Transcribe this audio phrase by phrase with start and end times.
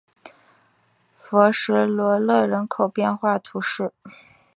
[1.15, 3.93] 弗什罗勒人口变化图示